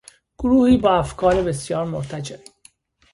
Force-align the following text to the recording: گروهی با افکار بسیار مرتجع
گروهی 0.37 0.77
با 0.77 0.95
افکار 0.95 1.43
بسیار 1.43 1.85
مرتجع 1.85 2.37